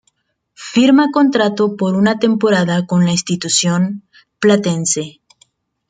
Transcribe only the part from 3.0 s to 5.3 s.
la institución platense.